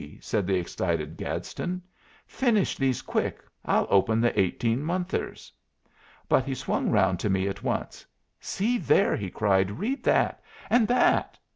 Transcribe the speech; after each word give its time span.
said 0.19 0.47
the 0.47 0.55
excited 0.57 1.15
Gadsden. 1.15 1.79
"Finish 2.25 2.75
these 2.75 3.03
quick. 3.03 3.43
I'll 3.63 3.85
open 3.91 4.19
the 4.19 4.39
18 4.39 4.83
monthers." 4.83 5.51
But 6.27 6.43
he 6.43 6.55
swung 6.55 6.89
round 6.89 7.19
to 7.19 7.29
me 7.29 7.47
at 7.47 7.61
once. 7.61 8.03
"See 8.39 8.79
there!" 8.79 9.15
he 9.15 9.29
cried. 9.29 9.69
"Read 9.77 10.03
that! 10.05 10.41
and 10.71 10.87
that!" 10.87 11.37